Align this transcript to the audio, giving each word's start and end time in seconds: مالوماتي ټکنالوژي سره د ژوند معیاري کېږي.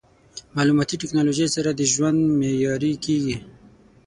مالوماتي 0.55 0.95
ټکنالوژي 1.01 1.47
سره 1.55 1.69
د 1.73 1.81
ژوند 1.93 2.19
معیاري 2.39 2.93
کېږي. 3.05 3.35